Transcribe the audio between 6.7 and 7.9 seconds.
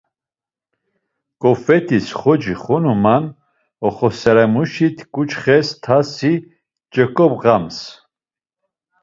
ç̌eǩobğams.